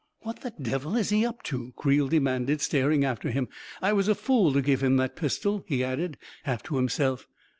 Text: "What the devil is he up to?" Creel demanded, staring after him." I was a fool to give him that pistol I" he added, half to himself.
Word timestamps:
"What 0.23 0.41
the 0.41 0.51
devil 0.59 0.95
is 0.95 1.09
he 1.09 1.23
up 1.27 1.43
to?" 1.43 1.73
Creel 1.77 2.07
demanded, 2.07 2.59
staring 2.61 3.05
after 3.05 3.29
him." 3.29 3.47
I 3.83 3.93
was 3.93 4.07
a 4.07 4.15
fool 4.15 4.51
to 4.53 4.59
give 4.63 4.81
him 4.81 4.97
that 4.97 5.15
pistol 5.15 5.57
I" 5.63 5.63
he 5.69 5.83
added, 5.83 6.17
half 6.41 6.63
to 6.63 6.77
himself. 6.77 7.27